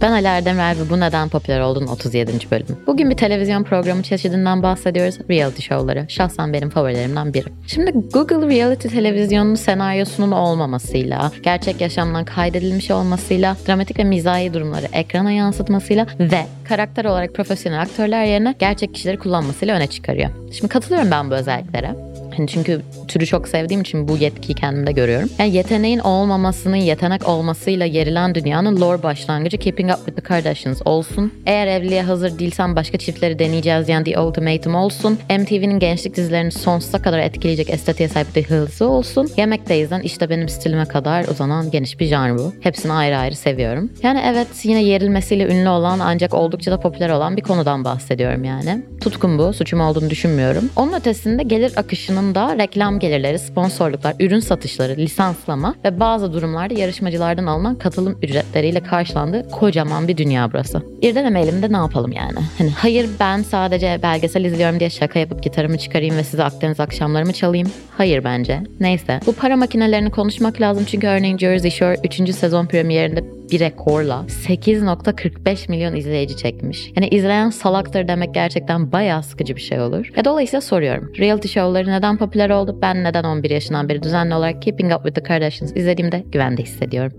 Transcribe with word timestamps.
Ben 0.00 0.12
Ali 0.12 0.26
Erdemler 0.26 0.76
ve 0.76 0.90
bu 0.90 1.00
neden 1.00 1.28
popüler 1.28 1.60
olduğun 1.60 1.86
37. 1.86 2.50
bölüm. 2.50 2.66
Bugün 2.86 3.10
bir 3.10 3.16
televizyon 3.16 3.64
programı 3.64 4.02
çeşidinden 4.02 4.62
bahsediyoruz. 4.62 5.18
Reality 5.30 5.62
show'ları. 5.62 6.06
Şahsen 6.08 6.52
benim 6.52 6.70
favorilerimden 6.70 7.34
biri. 7.34 7.46
Şimdi 7.66 7.90
Google 8.12 8.46
Reality 8.46 8.88
televizyonunun 8.88 9.54
senaryosunun 9.54 10.32
olmamasıyla, 10.32 11.32
gerçek 11.42 11.80
yaşamdan 11.80 12.24
kaydedilmiş 12.24 12.90
olmasıyla, 12.90 13.56
dramatik 13.68 13.98
ve 13.98 14.04
mizahi 14.04 14.54
durumları 14.54 14.86
ekrana 14.92 15.30
yansıtmasıyla 15.30 16.06
ve 16.20 16.46
karakter 16.68 17.04
olarak 17.04 17.34
profesyonel 17.34 17.80
aktörler 17.80 18.24
yerine 18.24 18.54
gerçek 18.58 18.94
kişileri 18.94 19.18
kullanmasıyla 19.18 19.76
öne 19.76 19.86
çıkarıyor. 19.86 20.30
Şimdi 20.52 20.68
katılıyorum 20.68 21.10
ben 21.10 21.30
bu 21.30 21.34
özelliklere. 21.34 21.94
Hani 22.38 22.48
çünkü 22.48 22.80
türü 23.08 23.26
çok 23.26 23.48
sevdiğim 23.48 23.80
için 23.80 24.08
bu 24.08 24.16
yetkiyi 24.16 24.54
kendimde 24.54 24.92
görüyorum. 24.92 25.28
Yani 25.38 25.54
yeteneğin 25.54 25.98
olmamasının 25.98 26.76
yetenek 26.76 27.28
olmasıyla 27.28 27.86
yerilen 27.86 28.34
dünyanın 28.34 28.80
lore 28.80 29.02
başlangıcı 29.02 29.58
Keeping 29.58 29.90
Up 29.90 29.96
With 29.96 30.16
The 30.16 30.22
Kardashians 30.22 30.82
olsun. 30.84 31.32
Eğer 31.46 31.66
evliliğe 31.66 32.02
hazır 32.02 32.38
değilsen 32.38 32.76
başka 32.76 32.98
çiftleri 32.98 33.38
deneyeceğiz 33.38 33.88
yani 33.88 34.04
The 34.04 34.20
Ultimatum 34.20 34.74
olsun. 34.74 35.18
MTV'nin 35.38 35.78
gençlik 35.78 36.16
dizilerini 36.16 36.52
sonsuza 36.52 37.02
kadar 37.02 37.18
etkileyecek 37.18 37.70
estetiğe 37.70 38.08
sahip 38.08 38.34
The 38.34 38.42
Hills'ı 38.42 38.88
olsun. 38.88 39.30
Yemekteyizden 39.36 40.00
işte 40.00 40.30
benim 40.30 40.48
stilime 40.48 40.84
kadar 40.84 41.24
uzanan 41.24 41.70
geniş 41.70 42.00
bir 42.00 42.06
janr 42.06 42.38
bu. 42.38 42.52
Hepsini 42.60 42.92
ayrı 42.92 43.16
ayrı 43.18 43.34
seviyorum. 43.34 43.90
Yani 44.02 44.22
evet 44.24 44.48
yine 44.62 44.82
yerilmesiyle 44.82 45.46
ünlü 45.46 45.68
olan 45.68 45.98
ancak 45.98 46.34
oldukça 46.34 46.72
da 46.72 46.80
popüler 46.80 47.10
olan 47.10 47.36
bir 47.36 47.42
konudan 47.42 47.84
bahsediyorum 47.84 48.44
yani. 48.44 48.82
Tutkum 49.00 49.38
bu. 49.38 49.52
Suçum 49.52 49.80
olduğunu 49.80 50.10
düşünmüyorum. 50.10 50.70
Onun 50.76 50.92
ötesinde 50.92 51.42
gelir 51.42 51.72
akışının 51.76 52.27
da 52.34 52.58
reklam 52.58 52.98
gelirleri, 52.98 53.38
sponsorluklar, 53.38 54.14
ürün 54.20 54.40
satışları, 54.40 54.96
lisanslama 54.96 55.74
ve 55.84 56.00
bazı 56.00 56.32
durumlarda 56.32 56.74
yarışmacılardan 56.74 57.46
alınan 57.46 57.74
katılım 57.74 58.18
ücretleriyle 58.22 58.80
karşılandığı 58.80 59.50
kocaman 59.50 60.08
bir 60.08 60.16
dünya 60.16 60.52
burası. 60.52 60.82
İrdelemeyelim 61.02 61.62
de 61.62 61.72
ne 61.72 61.76
yapalım 61.76 62.12
yani? 62.12 62.38
Hani 62.58 62.70
hayır 62.70 63.08
ben 63.20 63.42
sadece 63.42 64.00
belgesel 64.02 64.44
izliyorum 64.44 64.80
diye 64.80 64.90
şaka 64.90 65.18
yapıp 65.18 65.42
gitarımı 65.42 65.78
çıkarayım 65.78 66.16
ve 66.16 66.24
size 66.24 66.44
Akdeniz 66.44 66.80
akşamlarımı 66.80 67.32
çalayım. 67.32 67.70
Hayır 67.96 68.24
bence. 68.24 68.60
Neyse. 68.80 69.20
Bu 69.26 69.32
para 69.32 69.56
makinelerini 69.56 70.10
konuşmak 70.10 70.60
lazım 70.60 70.84
çünkü 70.84 71.06
örneğin 71.06 71.38
Jersey 71.38 71.70
Shore 71.70 71.96
3. 72.04 72.34
sezon 72.34 72.66
premierinde 72.66 73.37
bir 73.50 73.60
rekorla 73.60 74.24
8.45 74.28 75.70
milyon 75.70 75.96
izleyici 75.96 76.36
çekmiş. 76.36 76.92
Yani 76.96 77.08
izleyen 77.08 77.50
salaktır 77.50 78.08
demek 78.08 78.34
gerçekten 78.34 78.92
bayağı 78.92 79.22
sıkıcı 79.22 79.56
bir 79.56 79.60
şey 79.60 79.80
olur. 79.80 80.10
Ve 80.16 80.24
dolayısıyla 80.24 80.60
soruyorum. 80.60 81.12
Reality 81.18 81.48
show'ları 81.48 81.90
neden 81.90 82.16
popüler 82.16 82.50
oldu? 82.50 82.78
Ben 82.82 83.04
neden 83.04 83.24
11 83.24 83.50
yaşından 83.50 83.88
beri 83.88 84.02
düzenli 84.02 84.34
olarak 84.34 84.62
Keeping 84.62 84.92
Up 84.92 85.02
With 85.02 85.14
The 85.14 85.22
Kardashians 85.22 85.76
izlediğimde 85.76 86.24
güvende 86.32 86.62
hissediyorum. 86.62 87.12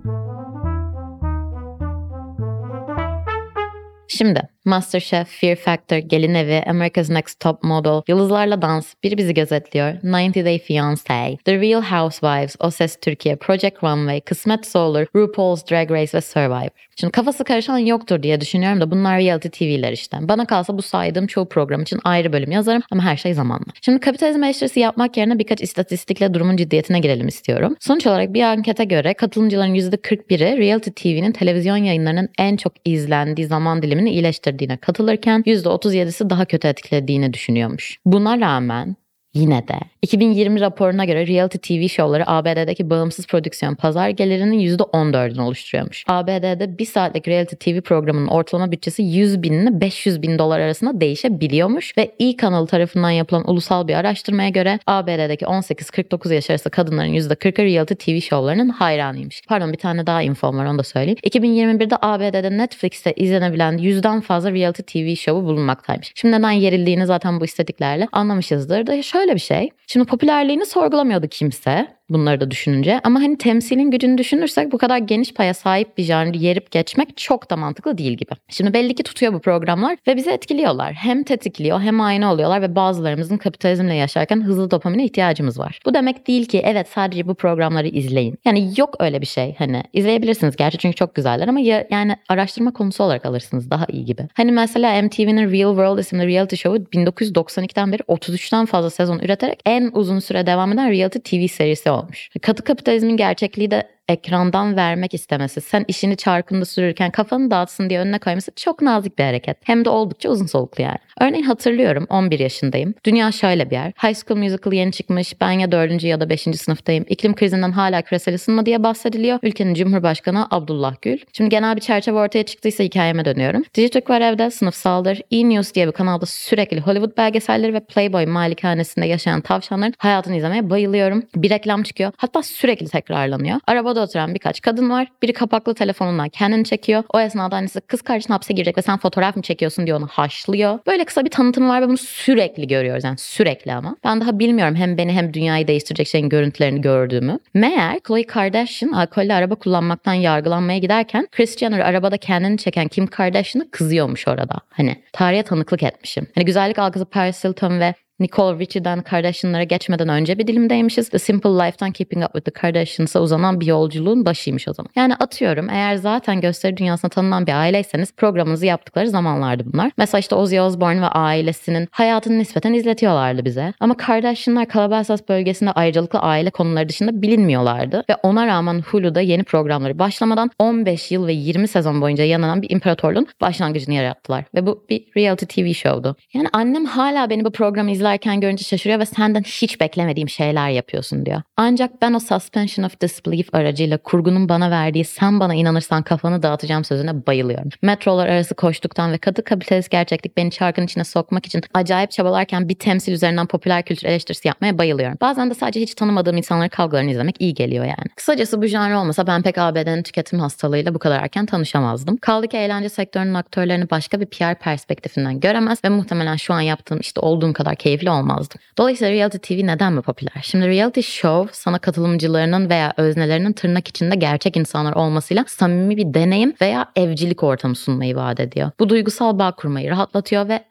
Şimdi 4.07 4.41
Masterchef, 4.65 5.27
Fear 5.27 5.55
Factor, 5.55 5.97
Gelin 5.97 6.33
Evi, 6.33 6.63
America's 6.69 7.09
Next 7.09 7.39
Top 7.39 7.63
Model, 7.63 8.01
Yıldızlarla 8.07 8.61
Dans, 8.61 8.93
biri 9.03 9.17
bizi 9.17 9.33
gözetliyor, 9.33 9.93
90 10.03 10.45
Day 10.45 10.57
Fiancé, 10.57 11.37
The 11.45 11.61
Real 11.61 11.81
Housewives, 11.81 12.55
O 12.59 12.71
Ses 12.71 12.97
Türkiye, 13.01 13.35
Project 13.35 13.83
Runway, 13.83 14.21
Kısmet 14.21 14.75
Olur, 14.75 15.05
RuPaul's 15.15 15.71
Drag 15.71 15.91
Race 15.91 16.17
ve 16.17 16.21
Survivor. 16.21 16.69
Şimdi 16.95 17.11
kafası 17.11 17.43
karışan 17.43 17.77
yoktur 17.77 18.23
diye 18.23 18.41
düşünüyorum 18.41 18.81
da 18.81 18.91
bunlar 18.91 19.19
reality 19.19 19.47
TV'ler 19.47 19.91
işte. 19.91 20.17
Bana 20.21 20.45
kalsa 20.45 20.77
bu 20.77 20.81
saydığım 20.81 21.27
çoğu 21.27 21.49
program 21.49 21.81
için 21.81 21.99
ayrı 22.03 22.33
bölüm 22.33 22.51
yazarım 22.51 22.81
ama 22.91 23.03
her 23.03 23.17
şey 23.17 23.33
zamanla. 23.33 23.65
Şimdi 23.81 23.99
kapitalizm 23.99 24.43
eleştirisi 24.43 24.79
yapmak 24.79 25.17
yerine 25.17 25.39
birkaç 25.39 25.61
istatistikle 25.61 26.33
durumun 26.33 26.57
ciddiyetine 26.57 26.99
girelim 26.99 27.27
istiyorum. 27.27 27.75
Sonuç 27.79 28.07
olarak 28.07 28.33
bir 28.33 28.43
ankete 28.43 28.83
göre 28.83 29.13
katılımcıların 29.13 29.75
%41'i 29.75 30.57
reality 30.57 30.89
TV'nin 30.89 31.31
televizyon 31.31 31.77
yayınlarının 31.77 32.29
en 32.39 32.57
çok 32.57 32.73
izlendiği 32.85 33.47
zaman 33.47 33.81
dilimini 33.81 34.09
iyileştirdi 34.09 34.48
etkilediğine 34.49 34.77
katılırken 34.77 35.41
%37'si 35.41 36.29
daha 36.29 36.45
kötü 36.45 36.67
etkilediğini 36.67 37.33
düşünüyormuş. 37.33 37.99
Buna 38.05 38.39
rağmen 38.39 38.95
Yine 39.33 39.67
de 39.67 39.79
2020 40.01 40.61
raporuna 40.61 41.05
göre 41.05 41.27
reality 41.27 41.57
TV 41.57 41.87
şovları 41.87 42.29
ABD'deki 42.29 42.89
bağımsız 42.89 43.27
prodüksiyon 43.27 43.75
pazar 43.75 44.09
gelirinin 44.09 44.59
%14'ünü 44.59 45.41
oluşturuyormuş. 45.41 46.03
ABD'de 46.07 46.77
bir 46.77 46.85
saatlik 46.85 47.27
reality 47.27 47.55
TV 47.55 47.81
programının 47.81 48.27
ortalama 48.27 48.71
bütçesi 48.71 49.03
100 49.03 49.43
bin 49.43 49.53
ile 49.53 49.81
500 49.81 50.21
bin 50.21 50.39
dolar 50.39 50.59
arasında 50.59 51.01
değişebiliyormuş 51.01 51.97
ve 51.97 52.11
E 52.19 52.35
kanalı 52.37 52.67
tarafından 52.67 53.09
yapılan 53.09 53.49
ulusal 53.49 53.87
bir 53.87 53.93
araştırmaya 53.93 54.49
göre 54.49 54.79
ABD'deki 54.87 55.45
18-49 55.45 56.33
yaş 56.33 56.49
arası 56.49 56.69
kadınların 56.69 57.13
%40'ı 57.13 57.65
reality 57.65 57.93
TV 57.93 58.21
şovlarının 58.21 58.69
hayranıymış. 58.69 59.41
Pardon 59.47 59.73
bir 59.73 59.77
tane 59.77 60.07
daha 60.07 60.21
infom 60.21 60.57
var 60.57 60.65
onu 60.65 60.79
da 60.79 60.83
söyleyeyim. 60.83 61.19
2021'de 61.23 61.95
ABD'de 62.01 62.57
Netflix'te 62.57 63.13
izlenebilen 63.13 63.77
yüzden 63.77 64.21
fazla 64.21 64.51
reality 64.51 64.81
TV 64.81 65.15
şovu 65.15 65.43
bulunmaktaymış. 65.43 66.11
Şimdi 66.15 66.37
neden 66.37 66.51
yerildiğini 66.51 67.05
zaten 67.05 67.39
bu 67.39 67.45
istatiklerle 67.45 68.07
anlamışızdır 68.11 68.87
da 68.87 69.03
şöyle 69.03 69.18
şöyle 69.19 69.35
bir 69.35 69.39
şey. 69.39 69.69
Şimdi 69.87 70.05
popülerliğini 70.05 70.65
sorgulamıyordu 70.65 71.27
kimse 71.27 71.98
bunları 72.09 72.41
da 72.41 72.51
düşününce. 72.51 72.99
Ama 73.03 73.19
hani 73.19 73.37
temsilin 73.37 73.91
gücünü 73.91 74.17
düşünürsek 74.17 74.71
bu 74.71 74.77
kadar 74.77 74.97
geniş 74.97 75.33
paya 75.33 75.53
sahip 75.53 75.97
bir 75.97 76.03
janrı 76.03 76.37
yerip 76.37 76.71
geçmek 76.71 77.17
çok 77.17 77.49
da 77.49 77.57
mantıklı 77.57 77.97
değil 77.97 78.13
gibi. 78.13 78.31
Şimdi 78.49 78.73
belli 78.73 78.95
ki 78.95 79.03
tutuyor 79.03 79.33
bu 79.33 79.39
programlar 79.39 79.97
ve 80.07 80.15
bizi 80.15 80.29
etkiliyorlar. 80.29 80.93
Hem 80.93 81.23
tetikliyor 81.23 81.81
hem 81.81 82.01
aynı 82.01 82.31
oluyorlar 82.31 82.61
ve 82.61 82.75
bazılarımızın 82.75 83.37
kapitalizmle 83.37 83.95
yaşarken 83.95 84.41
hızlı 84.41 84.71
dopamine 84.71 85.05
ihtiyacımız 85.05 85.59
var. 85.59 85.79
Bu 85.85 85.93
demek 85.93 86.27
değil 86.27 86.45
ki 86.45 86.61
evet 86.65 86.87
sadece 86.87 87.27
bu 87.27 87.35
programları 87.35 87.87
izleyin. 87.87 88.37
Yani 88.45 88.71
yok 88.77 88.95
öyle 88.99 89.21
bir 89.21 89.25
şey 89.25 89.55
hani 89.57 89.83
izleyebilirsiniz 89.93 90.55
gerçi 90.55 90.77
çünkü 90.77 90.95
çok 90.95 91.15
güzeller 91.15 91.47
ama 91.47 91.59
ya, 91.59 91.87
yani 91.89 92.15
araştırma 92.29 92.73
konusu 92.73 93.03
olarak 93.03 93.25
alırsınız 93.25 93.69
daha 93.69 93.85
iyi 93.91 94.05
gibi. 94.05 94.27
Hani 94.33 94.51
mesela 94.51 95.01
MTV'nin 95.01 95.51
Real 95.51 95.69
World 95.69 95.97
isimli 95.97 96.27
reality 96.27 96.55
show'u 96.55 96.83
1992'den 96.83 97.91
beri 97.91 98.01
33'ten 98.01 98.65
fazla 98.65 98.89
sezon 98.89 99.19
üreterek 99.19 99.59
en 99.65 99.89
uzun 99.93 100.19
süre 100.19 100.45
devam 100.45 100.73
eden 100.73 100.91
reality 100.91 101.19
TV 101.19 101.47
serisi 101.47 101.91
olmuş. 101.99 102.29
Katı 102.41 102.63
kapitalizmin 102.63 103.17
gerçekliği 103.17 103.71
de 103.71 103.98
ekrandan 104.09 104.75
vermek 104.75 105.13
istemesi, 105.13 105.61
sen 105.61 105.85
işini 105.87 106.17
çarkında 106.17 106.65
sürürken 106.65 107.11
kafanı 107.11 107.51
dağıtsın 107.51 107.89
diye 107.89 107.99
önüne 107.99 108.19
koyması 108.19 108.51
çok 108.55 108.81
nazik 108.81 109.19
bir 109.19 109.23
hareket. 109.23 109.57
Hem 109.63 109.85
de 109.85 109.89
oldukça 109.89 110.29
uzun 110.29 110.45
soluklu 110.45 110.83
yani. 110.83 110.97
Örneğin 111.21 111.43
hatırlıyorum 111.43 112.05
11 112.09 112.39
yaşındayım. 112.39 112.93
Dünya 113.05 113.31
şöyle 113.31 113.69
bir 113.69 113.75
yer. 113.75 113.91
High 114.03 114.15
School 114.15 114.39
Musical 114.39 114.73
yeni 114.73 114.91
çıkmış. 114.91 115.41
Ben 115.41 115.51
ya 115.51 115.71
4. 115.71 116.03
ya 116.03 116.19
da 116.19 116.29
5. 116.29 116.41
sınıftayım. 116.41 117.05
İklim 117.09 117.35
krizinden 117.35 117.71
hala 117.71 118.01
küresel 118.01 118.35
ısınma 118.35 118.65
diye 118.65 118.83
bahsediliyor. 118.83 119.39
Ülkenin 119.43 119.73
Cumhurbaşkanı 119.73 120.47
Abdullah 120.51 120.95
Gül. 121.01 121.17
Şimdi 121.33 121.49
genel 121.49 121.75
bir 121.75 121.81
çerçeve 121.81 122.19
ortaya 122.19 122.43
çıktıysa 122.43 122.83
hikayeme 122.83 123.25
dönüyorum. 123.25 123.63
Dijitürk 123.75 124.09
var 124.09 124.21
evde 124.21 124.51
sınıfsaldır. 124.51 125.21
E-News 125.31 125.73
diye 125.73 125.87
bir 125.87 125.91
kanalda 125.91 126.25
sürekli 126.25 126.79
Hollywood 126.81 127.17
belgeselleri 127.17 127.73
ve 127.73 127.79
Playboy 127.79 128.25
malikanesinde 128.25 129.05
yaşayan 129.05 129.41
tavşanların 129.41 129.93
hayatını 129.97 130.35
izlemeye 130.35 130.69
bayılıyorum. 130.69 131.23
Bir 131.35 131.49
reklam 131.49 131.83
çıkıyor. 131.83 132.11
Hatta 132.17 132.43
sürekli 132.43 132.87
tekrarlanıyor. 132.87 133.59
Arabada 133.67 133.98
Arabada 133.99 134.09
oturan 134.09 134.33
birkaç 134.33 134.61
kadın 134.61 134.89
var. 134.89 135.07
Biri 135.21 135.33
kapaklı 135.33 135.73
telefonundan 135.73 136.29
kendini 136.29 136.65
çekiyor. 136.65 137.03
O 137.13 137.19
esnada 137.19 137.55
annesi 137.55 137.81
kız 137.81 138.01
kardeşin 138.01 138.33
hapse 138.33 138.53
girecek 138.53 138.77
ve 138.77 138.81
sen 138.81 138.97
fotoğraf 138.97 139.35
mı 139.35 139.41
çekiyorsun 139.41 139.85
diye 139.85 139.95
onu 139.95 140.07
haşlıyor. 140.07 140.79
Böyle 140.87 141.05
kısa 141.05 141.25
bir 141.25 141.29
tanıtım 141.29 141.69
var 141.69 141.81
ve 141.81 141.87
bunu 141.87 141.97
sürekli 141.97 142.67
görüyoruz. 142.67 143.03
Yani 143.03 143.17
sürekli 143.17 143.73
ama. 143.73 143.95
Ben 144.03 144.21
daha 144.21 144.39
bilmiyorum 144.39 144.75
hem 144.75 144.97
beni 144.97 145.13
hem 145.13 145.33
dünyayı 145.33 145.67
değiştirecek 145.67 146.07
şeyin 146.07 146.29
görüntülerini 146.29 146.81
gördüğümü. 146.81 147.39
Meğer 147.53 147.99
Khloe 147.99 148.23
Kardashian 148.23 148.91
alkollü 148.91 149.33
araba 149.33 149.55
kullanmaktan 149.55 150.13
yargılanmaya 150.13 150.79
giderken 150.79 151.27
Kris 151.31 151.57
Jenner 151.57 151.79
arabada 151.79 152.17
kendini 152.17 152.57
çeken 152.57 152.87
Kim 152.87 153.07
Kardashian'ı 153.07 153.71
kızıyormuş 153.71 154.27
orada. 154.27 154.55
Hani 154.69 154.95
tarihe 155.13 155.43
tanıklık 155.43 155.83
etmişim. 155.83 156.27
Hani 156.35 156.45
güzellik 156.45 156.79
algısı 156.79 157.05
Paris 157.05 157.43
Hilton 157.43 157.79
ve 157.79 157.93
Nicole 158.19 158.59
Richie'den 158.59 159.01
Kardashian'lara 159.01 159.63
geçmeden 159.63 160.09
önce 160.09 160.37
bir 160.37 160.47
dilimdeymişiz. 160.47 161.09
The 161.09 161.19
Simple 161.19 161.49
Life'tan 161.49 161.91
Keeping 161.91 162.23
Up 162.23 162.33
With 162.33 162.45
The 162.45 162.51
Kardashians'a 162.51 163.21
uzanan 163.21 163.59
bir 163.59 163.65
yolculuğun 163.65 164.25
başıymış 164.25 164.67
o 164.67 164.73
zaman. 164.73 164.89
Yani 164.95 165.15
atıyorum 165.15 165.69
eğer 165.69 165.95
zaten 165.95 166.41
gösteri 166.41 166.77
dünyasına 166.77 167.09
tanınan 167.09 167.47
bir 167.47 167.51
aileyseniz 167.51 168.13
programınızı 168.15 168.65
yaptıkları 168.65 169.09
zamanlardı 169.09 169.63
bunlar. 169.73 169.91
Mesela 169.97 170.19
işte 170.19 170.35
Ozzy 170.35 170.61
Osbourne 170.61 171.01
ve 171.01 171.05
ailesinin 171.05 171.87
hayatını 171.91 172.39
nispeten 172.39 172.73
izletiyorlardı 172.73 173.45
bize. 173.45 173.73
Ama 173.79 173.97
Kardashian'lar 173.97 174.67
Calabasas 174.73 175.29
bölgesinde 175.29 175.71
ayrıcalıklı 175.71 176.19
aile 176.19 176.49
konuları 176.49 176.89
dışında 176.89 177.21
bilinmiyorlardı. 177.21 178.03
Ve 178.09 178.15
ona 178.23 178.47
rağmen 178.47 178.81
Hulu'da 178.91 179.21
yeni 179.21 179.43
programları 179.43 179.99
başlamadan 179.99 180.51
15 180.59 181.11
yıl 181.11 181.27
ve 181.27 181.33
20 181.33 181.67
sezon 181.67 182.01
boyunca 182.01 182.23
yananan 182.23 182.61
bir 182.61 182.69
imparatorluğun 182.69 183.27
başlangıcını 183.41 183.95
yarattılar. 183.95 184.45
Ve 184.55 184.65
bu 184.65 184.85
bir 184.89 185.05
reality 185.17 185.45
TV 185.45 185.73
show'du. 185.73 186.15
Yani 186.33 186.47
annem 186.53 186.85
hala 186.85 187.29
beni 187.29 187.45
bu 187.45 187.51
programı 187.51 187.91
izler 187.91 188.08
izlerken 188.09 188.41
görünce 188.41 188.63
şaşırıyor 188.63 188.99
ve 188.99 189.05
senden 189.05 189.43
hiç 189.43 189.81
beklemediğim 189.81 190.29
şeyler 190.29 190.69
yapıyorsun 190.69 191.25
diyor. 191.25 191.41
Ancak 191.57 192.01
ben 192.01 192.13
o 192.13 192.19
suspension 192.19 192.85
of 192.85 193.01
disbelief 193.01 193.55
aracıyla 193.55 193.97
kurgunun 193.97 194.49
bana 194.49 194.71
verdiği 194.71 195.05
sen 195.05 195.39
bana 195.39 195.53
inanırsan 195.53 196.03
kafanı 196.03 196.43
dağıtacağım 196.43 196.83
sözüne 196.83 197.25
bayılıyorum. 197.27 197.69
Metrolar 197.81 198.27
arası 198.27 198.55
koştuktan 198.55 199.11
ve 199.11 199.17
kadı 199.17 199.43
kapitalist 199.43 199.89
gerçeklik 199.89 200.37
beni 200.37 200.51
çarkın 200.51 200.83
içine 200.83 201.03
sokmak 201.03 201.45
için 201.45 201.61
acayip 201.73 202.11
çabalarken 202.11 202.69
bir 202.69 202.75
temsil 202.75 203.13
üzerinden 203.13 203.45
popüler 203.45 203.83
kültür 203.83 204.07
eleştirisi 204.07 204.47
yapmaya 204.47 204.77
bayılıyorum. 204.77 205.17
Bazen 205.21 205.49
de 205.49 205.53
sadece 205.53 205.81
hiç 205.81 205.93
tanımadığım 205.93 206.37
insanların 206.37 206.69
kavgalarını 206.69 207.11
izlemek 207.11 207.35
iyi 207.39 207.53
geliyor 207.53 207.85
yani. 207.85 208.09
Kısacası 208.15 208.61
bu 208.61 208.65
janr 208.65 208.93
olmasa 208.93 209.27
ben 209.27 209.41
pek 209.41 209.57
ABD'nin 209.57 210.03
tüketim 210.03 210.39
hastalığıyla 210.39 210.93
bu 210.93 210.99
kadar 210.99 211.23
erken 211.23 211.45
tanışamazdım. 211.45 212.17
Kaldı 212.17 212.47
ki 212.47 212.57
eğlence 212.57 212.89
sektörünün 212.89 213.33
aktörlerini 213.33 213.89
başka 213.89 214.19
bir 214.19 214.25
PR 214.25 214.55
perspektifinden 214.55 215.39
göremez 215.39 215.83
ve 215.83 215.89
muhtemelen 215.89 216.35
şu 216.35 216.53
an 216.53 216.61
yaptığım 216.61 216.99
işte 216.99 217.19
olduğum 217.19 217.53
kadar 217.53 217.75
keyifli 217.99 218.09
olmazdım. 218.09 218.61
Dolayısıyla 218.77 219.13
reality 219.13 219.37
TV 219.37 219.67
neden 219.67 219.93
mi 219.93 220.01
popüler? 220.01 220.41
Şimdi 220.41 220.67
reality 220.67 221.01
show 221.01 221.53
sana 221.53 221.79
katılımcılarının 221.79 222.69
veya 222.69 222.93
öznelerinin 222.97 223.53
tırnak 223.53 223.87
içinde 223.87 224.15
gerçek 224.15 224.57
insanlar 224.57 224.93
olmasıyla 224.93 225.45
samimi 225.47 225.97
bir 225.97 226.13
deneyim 226.13 226.53
veya 226.61 226.91
evcilik 226.95 227.43
ortamı 227.43 227.75
sunmayı 227.75 228.15
vaat 228.15 228.39
ediyor. 228.39 228.71
Bu 228.79 228.89
duygusal 228.89 229.39
bağ 229.39 229.51
kurmayı 229.51 229.89
rahatlatıyor 229.89 230.49
ve 230.49 230.63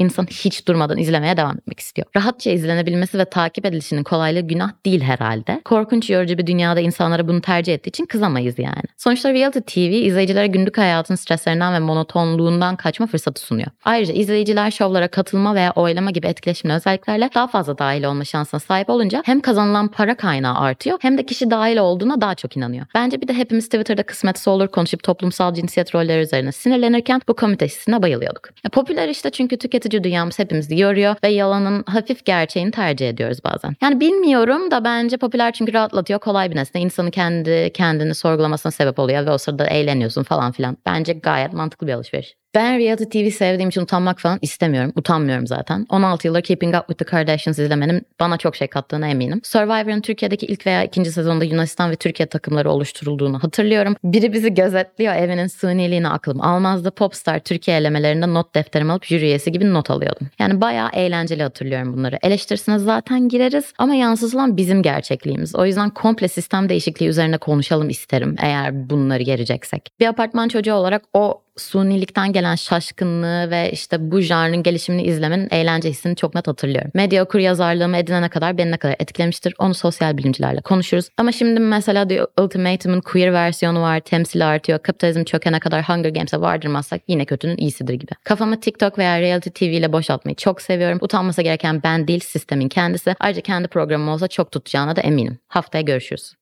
insan 0.00 0.26
hiç 0.26 0.68
durmadan 0.68 0.98
izlemeye 0.98 1.36
devam 1.36 1.56
etmek 1.56 1.80
istiyor. 1.80 2.08
Rahatça 2.16 2.50
izlenebilmesi 2.50 3.18
ve 3.18 3.24
takip 3.24 3.66
edilişinin 3.66 4.02
kolaylığı 4.02 4.40
günah 4.40 4.72
değil 4.86 5.00
herhalde. 5.00 5.60
Korkunç 5.64 6.10
yorucu 6.10 6.38
bir 6.38 6.46
dünyada 6.46 6.80
insanlara 6.80 7.28
bunu 7.28 7.40
tercih 7.40 7.74
ettiği 7.74 7.88
için 7.88 8.06
kızamayız 8.06 8.58
yani. 8.58 8.82
Sonuçta 8.96 9.32
reality 9.32 9.58
TV 9.58 9.78
izleyicilere 9.78 10.46
günlük 10.46 10.78
hayatın 10.78 11.14
streslerinden 11.14 11.74
ve 11.74 11.78
monotonluğundan 11.78 12.76
kaçma 12.76 13.06
fırsatı 13.06 13.40
sunuyor. 13.40 13.68
Ayrıca 13.84 14.14
izleyiciler 14.14 14.70
şovlara 14.70 15.08
katılma 15.08 15.54
veya 15.54 15.72
oylama 15.72 16.10
gibi 16.10 16.26
etkileşimli 16.26 16.74
özelliklerle 16.74 17.30
daha 17.34 17.46
fazla 17.46 17.78
dahil 17.78 18.04
olma 18.04 18.24
şansına 18.24 18.60
sahip 18.60 18.90
olunca 18.90 19.22
hem 19.26 19.40
kazanılan 19.40 19.88
para 19.88 20.16
kaynağı 20.16 20.58
artıyor 20.58 20.98
hem 21.02 21.18
de 21.18 21.26
kişi 21.26 21.50
dahil 21.50 21.76
olduğuna 21.76 22.20
daha 22.20 22.34
çok 22.34 22.56
inanıyor. 22.56 22.86
Bence 22.94 23.20
bir 23.20 23.28
de 23.28 23.34
hepimiz 23.34 23.64
Twitter'da 23.64 24.02
kısmetse 24.02 24.50
olur 24.50 24.68
konuşup 24.68 25.02
toplumsal 25.02 25.54
cinsiyet 25.54 25.94
rolleri 25.94 26.22
üzerine 26.22 26.52
sinirlenirken 26.52 27.20
bu 27.28 27.34
komite 27.34 27.68
bayılıyorduk. 27.88 28.48
Ya, 28.64 28.70
popüler 28.70 29.08
işte 29.08 29.30
çünkü 29.30 29.56
tüketici 29.56 29.89
tüketici 29.90 30.04
dünyamız 30.04 30.38
hepimizi 30.38 30.78
yoruyor 30.78 31.16
ve 31.24 31.28
yalanın 31.28 31.84
hafif 31.86 32.24
gerçeğini 32.24 32.70
tercih 32.70 33.08
ediyoruz 33.08 33.38
bazen. 33.44 33.76
Yani 33.82 34.00
bilmiyorum 34.00 34.70
da 34.70 34.84
bence 34.84 35.16
popüler 35.16 35.52
çünkü 35.52 35.72
rahatlatıyor. 35.72 36.20
Kolay 36.20 36.50
bir 36.50 36.56
nesne. 36.56 36.80
İnsanı 36.80 37.10
kendi 37.10 37.70
kendini 37.74 38.14
sorgulamasına 38.14 38.72
sebep 38.72 38.98
oluyor 38.98 39.26
ve 39.26 39.30
o 39.30 39.38
sırada 39.38 39.66
eğleniyorsun 39.66 40.22
falan 40.22 40.52
filan. 40.52 40.76
Bence 40.86 41.12
gayet 41.12 41.52
mantıklı 41.52 41.86
bir 41.86 41.92
alışveriş. 41.92 42.39
Ben 42.54 42.78
reality 42.78 43.04
TV 43.04 43.30
sevdiğim 43.30 43.68
için 43.68 43.80
utanmak 43.80 44.20
falan 44.20 44.38
istemiyorum. 44.42 44.92
Utanmıyorum 44.96 45.46
zaten. 45.46 45.86
16 45.88 46.26
yıldır 46.26 46.42
Keeping 46.42 46.74
Up 46.74 46.88
with 46.88 46.98
the 46.98 47.04
Kardashians 47.04 47.58
izlemenin 47.58 48.06
bana 48.20 48.36
çok 48.36 48.56
şey 48.56 48.68
kattığına 48.68 49.08
eminim. 49.08 49.40
Survivor'ın 49.44 50.00
Türkiye'deki 50.00 50.46
ilk 50.46 50.66
veya 50.66 50.84
ikinci 50.84 51.12
sezonda 51.12 51.44
Yunanistan 51.44 51.90
ve 51.90 51.96
Türkiye 51.96 52.26
takımları 52.26 52.70
oluşturulduğunu 52.70 53.42
hatırlıyorum. 53.42 53.96
Biri 54.04 54.32
bizi 54.32 54.54
gözetliyor 54.54 55.14
evinin 55.14 55.46
sıniliğini 55.46 56.08
aklım 56.08 56.40
almazdı. 56.40 56.90
Popstar 56.90 57.38
Türkiye 57.38 57.76
elemelerinde 57.76 58.34
not 58.34 58.54
defterimi 58.54 58.92
alıp 58.92 59.04
jüri 59.04 59.24
üyesi 59.24 59.52
gibi 59.52 59.72
not 59.72 59.90
alıyordum. 59.90 60.28
Yani 60.38 60.60
bayağı 60.60 60.88
eğlenceli 60.92 61.42
hatırlıyorum 61.42 61.96
bunları. 61.96 62.18
Eleştirisine 62.22 62.78
zaten 62.78 63.28
gireriz 63.28 63.72
ama 63.78 63.94
yansıtılan 63.94 64.56
bizim 64.56 64.82
gerçekliğimiz. 64.82 65.54
O 65.54 65.66
yüzden 65.66 65.90
komple 65.90 66.28
sistem 66.28 66.68
değişikliği 66.68 67.08
üzerine 67.08 67.38
konuşalım 67.38 67.88
isterim 67.88 68.36
eğer 68.42 68.90
bunları 68.90 69.22
gereceksek. 69.22 69.88
Bir 70.00 70.06
apartman 70.06 70.48
çocuğu 70.48 70.74
olarak 70.74 71.02
o 71.14 71.42
sunilikten 71.60 72.32
gelen 72.32 72.54
şaşkınlığı 72.54 73.50
ve 73.50 73.70
işte 73.72 74.10
bu 74.10 74.20
janrın 74.20 74.62
gelişimini 74.62 75.02
izlemenin 75.02 75.48
eğlence 75.50 75.90
hissini 75.90 76.16
çok 76.16 76.34
net 76.34 76.48
hatırlıyorum. 76.48 76.90
Medya 76.94 77.24
okur 77.24 77.38
yazarlığımı 77.38 77.96
edinene 77.96 78.28
kadar 78.28 78.58
beni 78.58 78.70
ne 78.70 78.76
kadar 78.76 78.96
etkilemiştir 78.98 79.54
onu 79.58 79.74
sosyal 79.74 80.16
bilimcilerle 80.16 80.60
konuşuruz. 80.60 81.08
Ama 81.18 81.32
şimdi 81.32 81.60
mesela 81.60 82.08
The 82.08 82.26
Ultimatum'un 82.40 83.00
queer 83.00 83.32
versiyonu 83.32 83.80
var, 83.82 84.00
temsili 84.00 84.44
artıyor, 84.44 84.78
kapitalizm 84.78 85.24
çökene 85.24 85.60
kadar 85.60 85.88
Hunger 85.88 86.10
Games'e 86.10 86.40
vardırmazsak 86.40 87.02
yine 87.08 87.24
kötünün 87.24 87.56
iyisidir 87.56 87.94
gibi. 87.94 88.10
Kafamı 88.24 88.60
TikTok 88.60 88.98
veya 88.98 89.20
reality 89.20 89.50
TV 89.50 89.62
ile 89.64 89.92
boşaltmayı 89.92 90.36
çok 90.36 90.62
seviyorum. 90.62 90.98
Utanması 91.00 91.42
gereken 91.42 91.82
ben 91.82 92.08
değil 92.08 92.20
sistemin 92.20 92.68
kendisi. 92.68 93.14
Ayrıca 93.20 93.42
kendi 93.42 93.68
programım 93.68 94.08
olsa 94.08 94.28
çok 94.28 94.52
tutacağına 94.52 94.96
da 94.96 95.00
eminim. 95.00 95.38
Haftaya 95.48 95.82
görüşürüz. 95.82 96.39